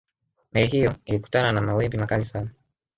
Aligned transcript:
meli 0.53 0.67
hiyo 0.71 0.95
ilikutana 1.05 1.51
na 1.51 1.61
mawimbi 1.61 1.97
makali 1.97 2.25
sana 2.25 2.49